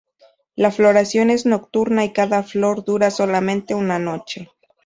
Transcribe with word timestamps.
La 0.55 0.71
floración 0.71 1.29
es 1.29 1.45
nocturna 1.45 2.03
y 2.03 2.11
cada 2.11 2.41
flor 2.41 2.83
dura 2.83 3.11
solamente 3.11 3.75
una 3.75 3.99
noche. 3.99 4.49